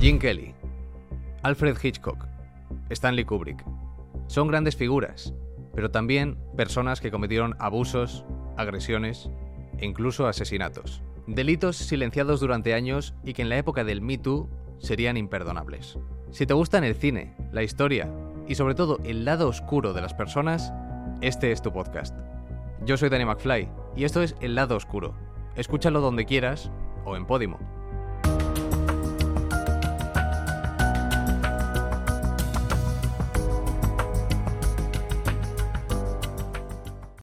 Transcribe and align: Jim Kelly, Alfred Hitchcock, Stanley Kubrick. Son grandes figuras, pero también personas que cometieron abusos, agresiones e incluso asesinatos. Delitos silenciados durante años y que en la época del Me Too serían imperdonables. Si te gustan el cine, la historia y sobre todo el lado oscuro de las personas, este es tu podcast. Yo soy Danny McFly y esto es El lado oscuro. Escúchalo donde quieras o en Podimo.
Jim 0.00 0.20
Kelly, 0.20 0.54
Alfred 1.42 1.76
Hitchcock, 1.82 2.24
Stanley 2.90 3.24
Kubrick. 3.24 3.64
Son 4.28 4.46
grandes 4.46 4.76
figuras, 4.76 5.34
pero 5.74 5.90
también 5.90 6.38
personas 6.56 7.00
que 7.00 7.10
cometieron 7.10 7.56
abusos, 7.58 8.24
agresiones 8.56 9.28
e 9.78 9.86
incluso 9.86 10.28
asesinatos. 10.28 11.02
Delitos 11.26 11.76
silenciados 11.76 12.38
durante 12.38 12.74
años 12.74 13.12
y 13.24 13.32
que 13.32 13.42
en 13.42 13.48
la 13.48 13.58
época 13.58 13.82
del 13.82 14.00
Me 14.00 14.18
Too 14.18 14.48
serían 14.78 15.16
imperdonables. 15.16 15.98
Si 16.30 16.46
te 16.46 16.54
gustan 16.54 16.84
el 16.84 16.94
cine, 16.94 17.34
la 17.50 17.64
historia 17.64 18.08
y 18.46 18.54
sobre 18.54 18.76
todo 18.76 19.00
el 19.02 19.24
lado 19.24 19.48
oscuro 19.48 19.94
de 19.94 20.00
las 20.00 20.14
personas, 20.14 20.72
este 21.22 21.50
es 21.50 21.60
tu 21.60 21.72
podcast. 21.72 22.16
Yo 22.84 22.96
soy 22.96 23.08
Danny 23.08 23.24
McFly 23.24 23.68
y 23.96 24.04
esto 24.04 24.22
es 24.22 24.36
El 24.40 24.54
lado 24.54 24.76
oscuro. 24.76 25.16
Escúchalo 25.56 26.00
donde 26.00 26.24
quieras 26.24 26.70
o 27.04 27.16
en 27.16 27.26
Podimo. 27.26 27.77